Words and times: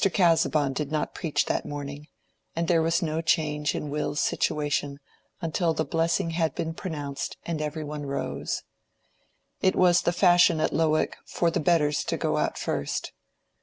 Casaubon 0.11 0.73
did 0.73 0.91
not 0.91 1.13
preach 1.13 1.45
that 1.45 1.63
morning, 1.63 2.07
and 2.55 2.67
there 2.67 2.81
was 2.81 3.03
no 3.03 3.21
change 3.21 3.75
in 3.75 3.91
Will's 3.91 4.19
situation 4.19 4.99
until 5.41 5.75
the 5.75 5.85
blessing 5.85 6.31
had 6.31 6.55
been 6.55 6.73
pronounced 6.73 7.37
and 7.45 7.61
every 7.61 7.83
one 7.83 8.07
rose. 8.07 8.63
It 9.61 9.75
was 9.75 10.01
the 10.01 10.11
fashion 10.11 10.59
at 10.59 10.73
Lowick 10.73 11.17
for 11.27 11.51
"the 11.51 11.59
betters" 11.59 12.03
to 12.05 12.17
go 12.17 12.37
out 12.37 12.57
first. 12.57 13.11